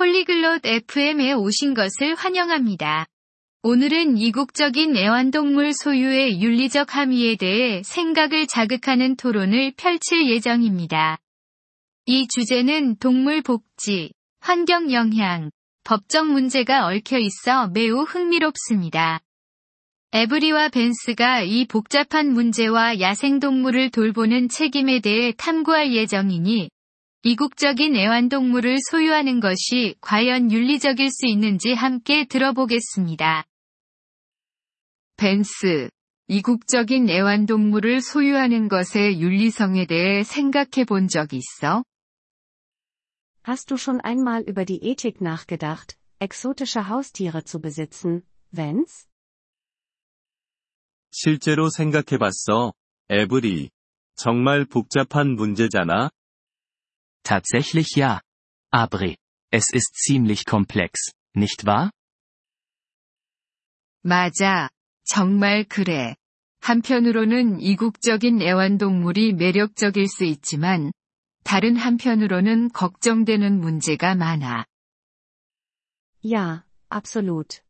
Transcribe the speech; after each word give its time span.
폴리글롯 0.00 0.64
FM에 0.64 1.34
오신 1.34 1.74
것을 1.74 2.14
환영합니다. 2.14 3.04
오늘은 3.62 4.16
이국적인 4.16 4.96
애완동물 4.96 5.74
소유의 5.74 6.40
윤리적 6.40 6.96
함의에 6.96 7.36
대해 7.36 7.82
생각을 7.84 8.46
자극하는 8.46 9.16
토론을 9.16 9.74
펼칠 9.76 10.26
예정입니다. 10.26 11.18
이 12.06 12.26
주제는 12.28 12.96
동물 12.96 13.42
복지, 13.42 14.14
환경 14.40 14.90
영향, 14.90 15.50
법적 15.84 16.28
문제가 16.28 16.86
얽혀 16.86 17.18
있어 17.18 17.68
매우 17.68 18.00
흥미롭습니다. 18.00 19.20
에브리와 20.12 20.70
벤스가 20.70 21.42
이 21.42 21.66
복잡한 21.66 22.32
문제와 22.32 23.00
야생동물을 23.00 23.90
돌보는 23.90 24.48
책임에 24.48 25.00
대해 25.00 25.34
탐구할 25.36 25.92
예정이니 25.92 26.70
이국적인 27.22 27.96
애완동물을 27.96 28.78
소유하는 28.90 29.40
것이 29.40 29.94
과연 30.00 30.50
윤리적일 30.50 31.10
수 31.10 31.26
있는지 31.26 31.74
함께 31.74 32.24
들어보겠습니다. 32.24 33.44
벤스, 35.16 35.90
이국적인 36.28 37.10
애완동물을 37.10 38.00
소유하는 38.00 38.68
것의 38.68 39.20
윤리성에 39.20 39.86
대해 39.86 40.22
생각해 40.22 40.86
본 40.86 41.08
적 41.08 41.34
있어? 41.34 41.84
Hast 43.46 43.68
du 43.68 43.76
schon 43.76 44.00
einmal 44.02 44.42
über 44.48 44.64
die 44.64 44.80
Ethik 44.82 45.20
nachgedacht, 45.20 45.98
exotische 46.20 46.88
Haustiere 46.88 47.44
zu 47.44 47.60
besitzen, 47.60 48.22
wenn's? 48.54 49.06
실제로 51.10 51.68
생각해 51.68 52.16
봤어, 52.18 52.72
에브리. 53.10 53.68
정말 54.14 54.64
복잡한 54.64 55.34
문제잖아. 55.34 56.10
Tatsächlich 57.23 57.95
ja. 57.95 58.21
Abre. 58.71 59.15
Es 59.51 59.71
ist 59.71 59.95
ziemlich 59.95 60.45
komplex, 60.45 61.11
nicht 61.33 61.65
wahr? 61.65 61.91
맞아. 64.03 64.69
정말 65.03 65.63
그래. 65.63 66.15
한편으로는 66.59 67.59
이국적인 67.61 68.41
애완동물이 68.41 69.33
매력적일 69.33 70.07
수 70.07 70.23
있지만, 70.23 70.91
다른 71.43 71.75
한편으로는 71.75 72.71
걱정되는 72.71 73.59
문제가 73.59 74.15
많아. 74.15 74.65
Ja, 76.23 76.63
absolut. 76.89 77.61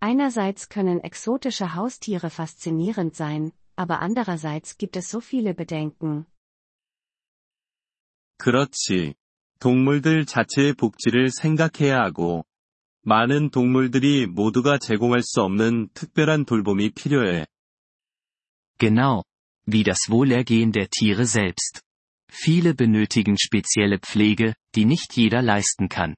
Einerseits 0.00 0.68
können 0.68 1.00
exotische 1.02 1.74
Haustiere 1.74 2.30
faszinierend 2.30 3.14
sein, 3.14 3.52
aber 3.76 4.00
andererseits 4.00 4.78
gibt 4.78 4.96
es 4.96 5.10
so 5.10 5.20
viele 5.20 5.54
Bedenken. 5.54 6.26
그렇지. 8.37 9.13
동물들 9.59 10.25
자체의 10.25 10.73
복지를 10.73 11.29
생각해야 11.29 11.99
하고, 11.99 12.45
많은 13.03 13.49
동물들이 13.49 14.25
모두가 14.27 14.77
제공할 14.77 15.21
수 15.23 15.41
없는 15.41 15.89
특별한 15.93 16.45
돌봄이 16.45 16.91
필요해. 16.91 17.45
Genau. 18.77 19.23
Wie 19.67 19.83
das 19.83 20.09
Wohlergehen 20.09 20.71
der 20.71 20.87
Tiere 20.89 21.25
selbst. 21.25 21.81
Viele 22.29 22.73
benötigen 22.73 23.37
spezielle 23.37 23.99
Pflege, 23.99 24.55
die 24.73 24.85
nicht 24.85 25.15
jeder 25.15 25.41
leisten 25.41 25.87
kann. 25.87 26.15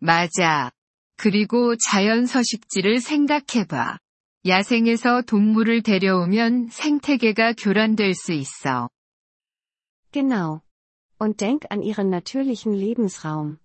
맞아. 0.00 0.70
그리고 1.16 1.76
자연 1.76 2.26
서식지를 2.26 3.00
생각해봐. 3.00 3.98
야생에서 4.46 5.22
동물을 5.22 5.82
데려오면 5.82 6.68
생태계가 6.70 7.54
교란될 7.54 8.14
수 8.14 8.32
있어. 8.32 8.88
Genau. 10.11 10.61
Und 11.17 11.41
denk 11.41 11.65
an 11.69 11.81
ihren 11.81 12.09
natürlichen 12.09 12.73
Lebensraum. 12.73 13.59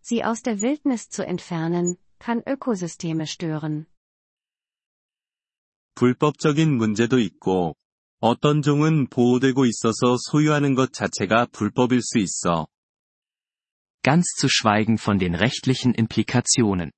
Sie 0.00 0.24
aus 0.24 0.42
der 0.42 0.60
Wildnis 0.60 1.08
zu 1.08 1.26
entfernen, 1.26 1.98
kann 2.18 2.42
Ökosysteme 2.46 3.26
stören. 3.26 3.86
불법적인 5.94 6.76
문제도 6.76 7.18
있고, 7.18 7.76
어떤 8.20 8.62
종은 8.62 9.08
보호되고 9.08 9.66
있어서 9.66 10.16
소유하는 10.30 10.74
것 10.74 10.92
자체가 10.92 11.46
불법일 11.52 12.00
수 12.02 12.18
있어. 12.18 12.66
Ganz 14.02 14.24
zu 14.38 14.48
schweigen 14.48 14.96
von 14.96 15.18
den 15.18 15.34
rechtlichen 15.34 15.94
Implikationen. 15.94 16.92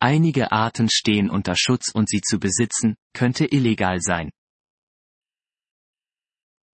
Einige 0.00 0.52
Arten 0.52 0.88
stehen 0.90 1.28
unter 1.30 1.54
Schutz 1.56 1.90
und 1.94 2.08
sie 2.08 2.20
zu 2.22 2.38
besitzen, 2.38 2.96
könnte 3.12 3.46
illegal 3.46 4.00
sein. 4.00 4.30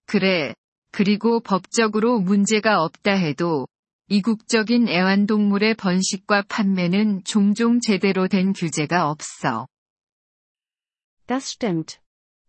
그래. 0.07 0.55
그리고 0.97 1.41
법적으로 1.41 2.21
문제가 2.21 2.83
없다 2.83 3.13
해도, 3.13 3.67
이국적인 4.09 4.89
애완동물의 4.89 5.75
번식과 5.77 6.43
판매는 6.49 7.25
종종 7.25 7.81
제대로 7.81 8.29
된 8.29 8.53
규제가 8.53 9.11
없어. 9.11 9.67
Das 11.27 11.51
stimmt. 11.51 11.99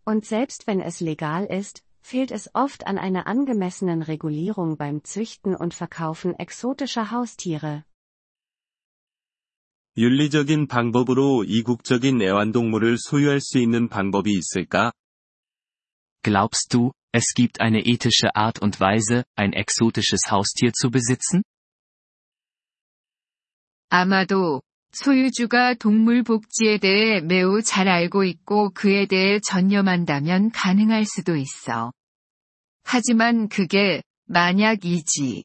Und 0.05 0.25
selbst 0.25 0.67
wenn 0.67 0.81
es 0.81 0.99
legal 0.99 1.47
ist, 1.49 1.83
fehlt 2.01 2.31
es 2.31 2.49
oft 2.53 2.85
an 2.85 2.97
einer 2.97 3.27
angemessenen 3.27 4.01
Regulierung 4.01 4.75
beim 4.75 5.03
Züchten 5.05 5.55
und 5.55 5.73
Verkaufen 5.73 6.37
exotischer 6.37 7.11
Haustiere. 7.11 7.83
윤리적인 9.95 10.67
방법으로 10.67 11.43
이국적인 11.45 12.21
애완동물을 12.21 12.97
소유할 12.97 13.39
수 13.39 13.59
있는 13.59 13.87
방법이 13.87 14.31
있을까? 14.33 14.91
Glaubst 16.23 16.75
du, 16.75 16.91
es 17.11 17.33
gibt 17.35 17.61
eine 17.61 17.85
ethische 17.85 18.35
Art 18.35 18.59
und 18.59 18.79
Weise, 18.79 19.23
ein 19.35 19.53
exotisches 19.53 20.31
Haustier 20.31 20.73
zu 20.73 20.89
besitzen? 20.89 21.43
아마도 23.89 24.61
소유주가 24.93 25.75
동물 25.75 26.23
복지에 26.23 26.79
대해 26.79 27.21
매우 27.21 27.61
잘 27.61 27.87
알고 27.87 28.23
있고 28.23 28.71
그에 28.71 29.05
대해 29.05 29.39
전념한다면 29.39 30.51
가능할 30.51 31.05
수도 31.05 31.35
있어. 31.35 31.91
하지만 32.83 33.47
그게 33.49 34.01
만약이지. 34.25 35.43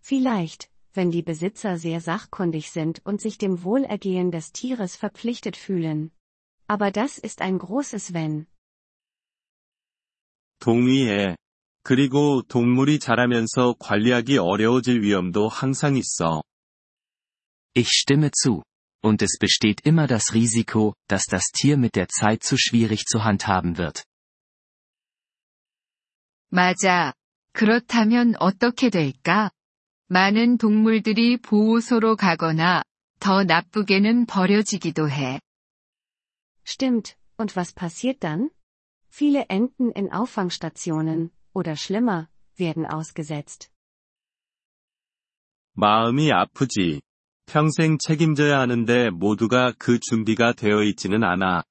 Vielleicht, 0.00 0.68
wenn 0.94 1.10
die 1.10 1.22
Besitzer 1.22 1.76
sehr 1.76 2.00
sachkundig 2.00 2.70
sind 2.70 3.00
und 3.04 3.20
sich 3.20 3.38
dem 3.38 3.62
Wohlergehen 3.62 4.30
des 4.30 4.52
Tieres 4.52 4.96
verpflichtet 4.96 5.56
fühlen. 5.56 6.10
Aber 6.66 6.90
das 6.90 7.18
ist 7.18 7.40
ein 7.40 7.58
großes 7.58 8.14
Wenn. 8.14 8.46
동의해. 10.62 11.36
그리고 11.82 12.42
동물이 12.42 12.98
자라면서 12.98 13.74
관리하기 13.78 14.38
어려워질 14.38 15.02
위험도 15.02 15.48
항상 15.48 15.96
있어. 15.96 16.42
Ich 17.74 17.88
stimme 17.90 18.30
zu. 18.30 18.62
Und 19.02 19.22
es 19.22 19.38
besteht 19.38 19.86
immer 19.86 20.06
das 20.08 20.34
Risiko, 20.34 20.94
dass 21.08 21.24
das 21.26 21.44
Tier 21.52 21.76
mit 21.76 21.94
der 21.94 22.08
Zeit 22.08 22.42
zu 22.42 22.56
schwierig 22.58 23.04
zu 23.06 23.24
handhaben 23.24 23.78
wird. 23.78 24.04
맞아. 26.50 27.12
그렇다면 27.52 28.34
어떻게 28.38 28.90
될까? 28.90 29.50
많은 30.08 30.58
동물들이 30.58 31.36
보호소로 31.36 32.16
가거나 32.16 32.82
더 33.20 33.44
나쁘게는 33.44 34.26
버려지기도 34.26 35.10
해. 35.10 35.40
Stimmt, 36.66 37.14
und 37.38 37.56
was 37.56 37.72
passiert 37.74 38.20
dann? 38.20 38.50
Viele 39.12 39.46
enden 39.48 39.90
in 39.92 40.12
Auffangstationen, 40.12 41.30
oder 41.52 41.76
schlimmer, 41.76 42.28
werden 42.56 42.86
ausgesetzt. 42.86 43.70
마음이 45.74 46.32
아프지. 46.32 47.00
평생 47.46 47.98
책임져야 47.98 48.58
하는데 48.58 49.10
모두가 49.10 49.72
그 49.78 49.98
준비가 49.98 50.52
되어 50.52 50.82
있지는 50.82 51.24
않아. 51.24 51.64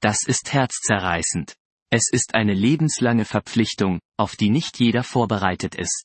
Das 0.00 0.26
ist 0.28 0.52
herzzerreißend. 0.52 1.54
Es 1.90 2.10
ist 2.12 2.34
eine 2.34 2.54
lebenslange 2.54 3.24
Verpflichtung, 3.24 4.00
auf 4.16 4.36
die 4.36 4.48
nicht 4.48 4.78
jeder 4.78 5.02
vorbereitet 5.02 5.74
ist. 5.78 6.04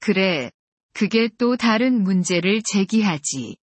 그래. 0.00 0.50
그게 0.94 1.28
또 1.38 1.56
다른 1.56 2.02
문제를 2.02 2.62
제기하지. 2.62 3.56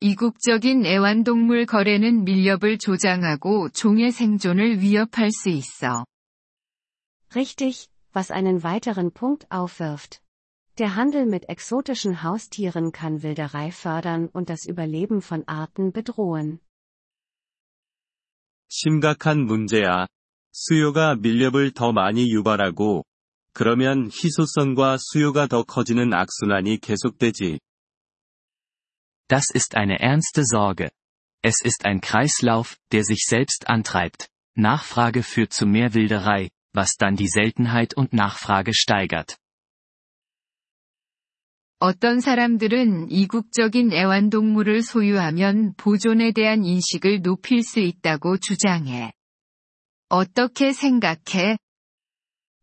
이국적인 0.00 0.84
애완동물 0.84 1.66
거래는 1.66 2.24
밀렵을 2.24 2.78
조장하고 2.78 3.70
종의 3.70 4.12
생존을 4.12 4.80
위협할 4.80 5.30
수 5.30 5.48
있어. 5.48 6.04
Richtig, 7.34 7.88
was 8.14 8.30
einen 8.30 8.62
weiteren 8.62 9.10
Punkt 9.10 9.46
aufwirft. 9.50 10.20
Der 10.78 10.94
Handel 10.94 11.24
mit 11.24 11.48
exotischen 11.48 12.22
Haustieren 12.22 12.92
kann 12.92 13.22
Wilderei 13.22 13.70
fördern 13.70 14.28
und 14.32 14.50
das 14.50 14.66
Überleben 14.68 15.22
von 15.22 15.42
Arten 15.46 15.92
bedrohen. 15.92 16.60
심각한 18.68 19.46
문제야. 19.46 20.06
수요가 20.52 21.14
밀렵을 21.16 21.72
더 21.72 21.92
많이 21.92 22.30
유발하고, 22.30 23.04
그러면 23.52 24.10
희소성과 24.10 24.98
수요가 25.00 25.46
더 25.46 25.62
커지는 25.62 26.12
악순환이 26.12 26.78
계속되지. 26.80 27.58
Das 29.30 29.50
ist 29.52 29.74
eine 29.74 29.98
ernste 30.00 30.44
Sorge. 30.44 30.90
Es 31.42 31.60
ist 31.62 31.84
ein 31.84 32.00
Kreislauf, 32.00 32.76
der 32.92 33.04
sich 33.04 33.24
selbst 33.26 33.68
antreibt. 33.68 34.28
Nachfrage 34.54 35.22
führt 35.22 35.52
zu 35.52 35.66
mehr 35.66 35.94
Wilderei, 35.94 36.50
was 36.72 36.96
dann 36.96 37.16
die 37.16 37.28
Seltenheit 37.28 37.94
und 37.94 38.12
Nachfrage 38.12 38.72
steigert. 38.74 39.36
어떤 41.78 42.20
사람들은 42.20 43.10
이국적인 43.10 43.92
애완동물을 43.92 44.80
소유하면 44.80 45.74
보존에 45.76 46.32
대한 46.32 46.64
인식을 46.64 47.20
높일 47.20 47.62
수 47.62 47.80
있다고 47.80 48.38
주장해. 48.38 49.12
어떻게 50.08 50.72
생각해? 50.72 51.58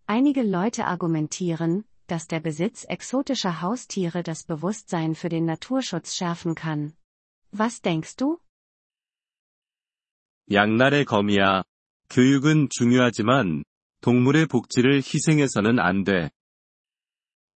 Einige 0.07 0.41
Leute 0.41 0.83
argumentieren, 0.83 1.83
dass 2.07 2.27
der 2.27 2.39
Besitz 2.39 2.85
exotischer 2.88 3.62
Haustiere 3.62 4.24
das 4.24 4.44
Bewusstsein 4.44 5.15
für 5.15 5.30
den 5.30 5.45
Naturschutz 5.45 6.15
schärfen 6.15 6.56
kann. 6.56 6.94
Was 7.51 7.81
denkst 7.81 8.15
du? 8.18 8.39
양날의 10.51 11.06
검이야. 11.06 11.63
교육은 12.09 12.69
중요하지만 12.69 13.63
동물의 14.01 14.47
복지를 14.47 14.97
희생해서는 14.97 15.80
안 15.80 16.03
돼. 16.03 16.30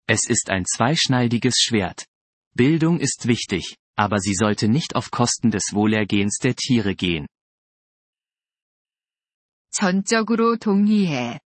Es 0.07 0.29
ist 0.29 0.51
ein 0.51 0.65
zweischneidiges 0.65 1.57
Schwert. 1.59 2.07
Bildung 2.55 3.01
ist 3.01 3.27
wichtig, 3.27 3.77
aber 3.97 4.21
sie 4.21 4.35
sollte 4.35 4.69
nicht 4.69 4.95
auf 4.95 5.11
Kosten 5.11 5.51
des 5.51 5.73
Wohlergehens 5.73 6.39
der 6.39 6.55
Tiere 6.55 6.95
gehen. 6.95 7.27
전적으로 9.73 10.57
동의해. 10.57 11.41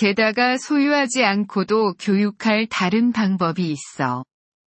게다가 0.00 0.58
소유하지 0.58 1.24
않고도 1.24 1.94
교육할 1.94 2.66
다른 2.68 3.12
방법이 3.12 3.70
있어. 3.70 4.24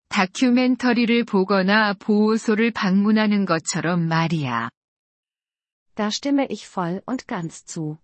다큐멘터리를 0.10 1.24
보거나 1.26 1.94
보호소를 1.94 2.72
방문하는 2.72 3.46
것처럼 3.46 4.08
말이야. 4.08 4.70
Da 5.96 6.08
stimme 6.10 6.48
ich 6.50 6.68
voll 6.68 7.02
und 7.06 7.28
ganz 7.28 7.66
zu. 7.66 7.98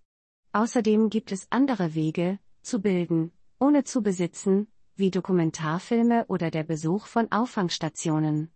Außerdem 0.52 1.10
gibt 1.10 1.32
es 1.32 1.46
andere 1.50 1.94
Wege, 1.94 2.38
zu 2.62 2.80
bilden, 2.80 3.32
ohne 3.58 3.84
zu 3.84 4.02
besitzen, 4.02 4.68
wie 4.96 5.10
Dokumentarfilme 5.10 6.26
oder 6.28 6.50
der 6.50 6.64
Besuch 6.64 7.06
von 7.06 7.30
Auffangstationen. 7.30 8.50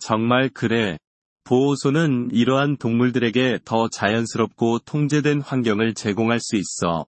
정말 0.00 0.48
그래. 0.48 0.98
보호소는 1.44 2.30
이러한 2.32 2.76
동물들에게 2.76 3.60
더 3.64 3.88
자연스럽고 3.88 4.80
통제된 4.80 5.40
환경을 5.40 5.94
제공할 5.94 6.40
수 6.40 6.56
있어. 6.56 7.06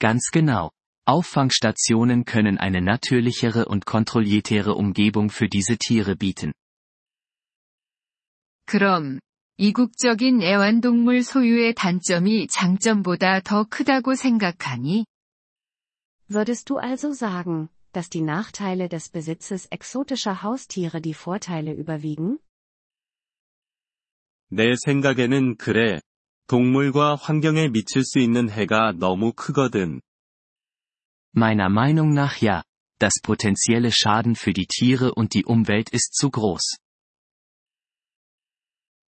Ganz 0.00 0.30
genau. 0.32 0.70
Auffangstationen 1.06 2.24
können 2.24 2.58
eine 2.58 2.80
natürlichere 2.80 3.66
und 3.66 3.84
kontrolliertere 3.86 4.74
Umgebung 4.74 5.30
für 5.30 5.48
diese 5.48 5.76
Tiere 5.76 6.16
bieten. 6.16 6.52
그럼, 8.66 9.20
이국적인 9.58 10.42
애완동물 10.42 11.22
소유의 11.22 11.74
단점이 11.74 12.48
장점보다 12.48 13.40
더 13.40 13.64
크다고 13.64 14.14
생각하니? 14.14 15.04
Würdest 16.28 16.70
du 16.70 16.78
also 16.78 17.12
sagen, 17.12 17.68
dass 17.92 18.08
die 18.10 18.22
Nachteile 18.22 18.88
des 18.88 19.10
Besitzes 19.10 19.66
exotischer 19.70 20.42
Haustiere 20.42 21.00
die 21.00 21.14
Vorteile 21.14 21.72
überwiegen? 21.72 22.38
내 24.50 24.74
생각에는 24.76 25.56
그래. 25.56 26.00
동물과 26.46 27.16
환경에 27.16 27.68
미칠 27.68 28.04
수 28.04 28.18
있는 28.18 28.50
해가 28.50 28.92
너무 28.98 29.32
크거든. 29.32 30.00
Meiner 31.34 31.70
Meinung 31.70 32.12
nach 32.14 32.42
ja. 32.42 32.62
Das 32.98 33.20
potenzielle 33.22 33.90
Schaden 33.90 34.36
für 34.36 34.52
die 34.52 34.66
Tiere 34.66 35.12
und 35.14 35.34
die 35.34 35.44
Umwelt 35.44 35.90
ist 35.92 36.14
zu 36.14 36.30
groß. 36.30 36.78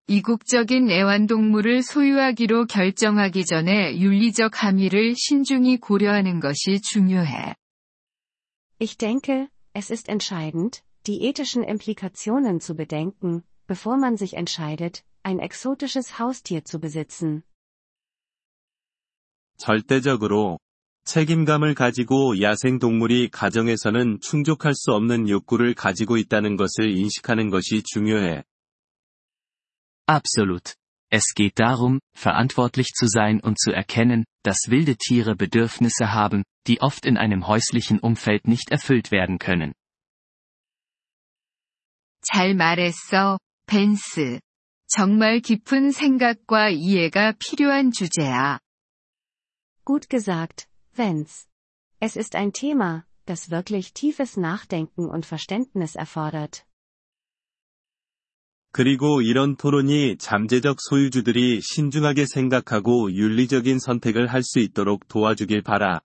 이국적인 0.07 0.89
애완동물을 0.89 1.83
소유하기로 1.83 2.67
결정하기 2.67 3.45
전에 3.45 3.99
윤리적 3.99 4.63
함의를 4.63 5.15
신중히 5.17 5.77
고려하는 5.77 6.39
것이 6.39 6.81
중요해. 6.81 7.55
Ich 8.79 8.97
denke, 8.97 9.49
es 9.73 9.91
ist 9.91 10.09
entscheidend, 10.09 10.81
die 11.05 11.27
ethischen 11.27 11.63
Implikationen 11.63 12.59
zu 12.59 12.75
bedenken, 12.75 13.43
bevor 13.67 13.97
man 13.97 14.15
sich 14.17 14.35
entscheidet, 14.37 15.03
ein 15.23 15.39
exotisches 15.39 16.19
Haustier 16.19 16.63
zu 16.63 16.79
besitzen. 16.79 17.43
절대적으로 19.57 20.59
책임감을 21.05 21.73
가지고 21.73 22.39
야생동물이 22.41 23.29
가정에서는 23.29 24.19
충족할 24.21 24.73
수 24.75 24.91
없는 24.91 25.29
욕구를 25.29 25.73
가지고 25.73 26.17
있다는 26.17 26.57
것을 26.57 26.91
인식하는 26.91 27.49
것이 27.49 27.81
중요해. 27.83 28.43
Absolut. 30.05 30.75
Es 31.09 31.33
geht 31.33 31.59
darum, 31.59 31.99
verantwortlich 32.13 32.93
zu 32.93 33.07
sein 33.07 33.39
und 33.41 33.57
zu 33.57 33.71
erkennen, 33.71 34.25
dass 34.43 34.69
wilde 34.69 34.97
Tiere 34.97 35.35
Bedürfnisse 35.35 36.13
haben, 36.13 36.43
die 36.67 36.81
oft 36.81 37.05
in 37.05 37.17
einem 37.17 37.47
häuslichen 37.47 37.99
Umfeld 37.99 38.47
nicht 38.47 38.71
erfüllt 38.71 39.11
werden 39.11 39.39
können. 39.39 39.73
잘 42.21 42.55
말했어, 42.55 43.39
벤스. 43.67 44.39
정말 44.91 45.41
깊은 45.41 45.91
생각과 45.91 46.69
이해가 46.69 47.33
필요한 47.39 47.91
주제야. 47.91 48.59
Gut 49.85 50.09
gesagt, 50.09 50.67
Vance. 50.95 51.47
Es 51.99 52.15
ist 52.15 52.35
ein 52.35 52.51
Thema, 52.51 53.05
das 53.25 53.49
wirklich 53.49 53.93
tiefes 53.93 54.37
Nachdenken 54.37 55.09
und 55.09 55.25
Verständnis 55.25 55.95
erfordert. 55.95 56.63
그리고 58.71 59.21
이런 59.21 59.55
토론이 59.55 60.17
잠재적 60.19 60.77
소유주들이 60.79 61.61
신중하게 61.61 62.25
생각하고 62.27 63.11
윤리적인 63.11 63.79
선택을 63.79 64.27
할 64.27 64.43
수 64.43 64.59
있도록 64.59 65.07
도와주길 65.07 65.63
바라. 65.63 66.01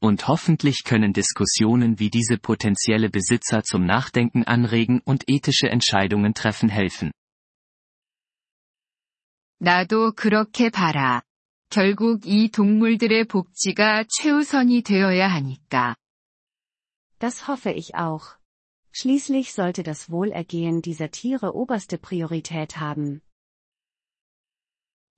Und 0.00 0.28
hoffentlich 0.28 0.84
können 0.84 1.14
Diskussionen 1.14 1.98
wie 1.98 2.10
diese 2.10 2.36
potenzielle 2.36 3.08
Besitzer 3.08 3.62
zum 3.62 3.86
Nachdenken 3.86 4.44
anregen 4.44 5.00
und 5.04 5.24
ethische 5.28 5.70
Entscheidungen 5.70 6.34
treffen 6.34 6.68
helfen. 6.68 7.12
나도 9.58 10.12
그렇게 10.12 10.70
봐라. 10.70 11.22
결국 11.70 12.26
이 12.26 12.50
동물들의 12.50 13.24
복지가 13.24 14.04
최우선이 14.08 14.82
되어야 14.82 15.28
하니까. 15.28 15.96
Das 17.18 17.48
hoffe 17.48 17.72
ich 17.72 17.94
auch. 17.94 18.36
Schließlich 18.92 19.52
sollte 19.52 19.82
das 19.82 20.10
Wohlergehen 20.10 20.82
dieser 20.82 21.10
Tiere 21.10 21.54
oberste 21.54 21.98
Priorität 21.98 22.78
haben. 22.78 23.22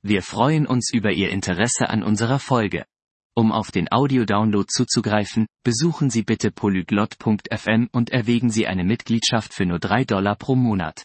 Wir 0.03 0.23
freuen 0.23 0.67
uns 0.67 0.93
über 0.93 1.13
Ihr 1.13 1.31
Interesse 1.31 1.91
an 1.91 2.03
unserer 2.03 2.39
Folge. 2.39 2.87
Um 3.35 3.53
auf 3.53 3.71
den 3.71 3.93
Audiodownload 3.93 4.67
zuzugreifen, 4.69 5.47
besuchen 5.63 6.09
Sie 6.09 6.23
bitte 6.23 6.51
polyglot.fm 6.51 7.89
und 7.93 8.11
erwägen 8.11 8.49
Sie 8.49 8.67
eine 8.67 8.85
Mitgliedschaft 8.85 9.53
für 9.53 9.67
nur 9.67 9.79
3 9.79 10.05
Dollar 10.05 10.37
pro 10.37 10.55
Monat. 10.55 11.05